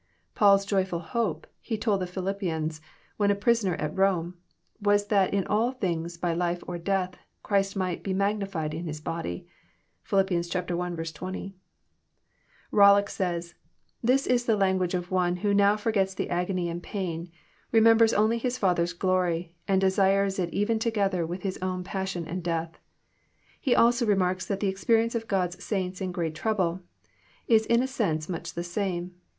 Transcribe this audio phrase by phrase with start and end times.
[0.33, 2.81] Paul's Joyfbl hope, he told the Phillpplans,
[3.17, 4.33] when a prisoner at Rome,
[4.81, 8.73] was *' that in all things, by life or by death, Christ might be magnified
[8.73, 9.47] in his body."
[10.01, 10.43] (Philip 1.
[10.95, 11.55] 20.)
[12.73, 17.29] Bollock says:*< This is the language of one who now forgets the agony and pain,
[17.71, 22.41] remembers only His Father's glory, and desires it even together with His own passion and
[22.41, 22.79] death."—
[23.61, 26.81] He also remarks that the experience of God's saints in great trouble,
[27.47, 29.13] is in a sense much the same.